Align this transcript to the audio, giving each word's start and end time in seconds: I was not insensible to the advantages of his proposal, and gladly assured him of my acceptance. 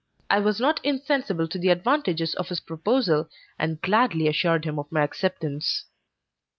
I 0.31 0.39
was 0.39 0.59
not 0.59 0.83
insensible 0.83 1.47
to 1.47 1.59
the 1.59 1.69
advantages 1.69 2.33
of 2.33 2.49
his 2.49 2.59
proposal, 2.59 3.29
and 3.59 3.79
gladly 3.83 4.27
assured 4.27 4.65
him 4.65 4.79
of 4.79 4.91
my 4.91 5.03
acceptance. 5.03 5.85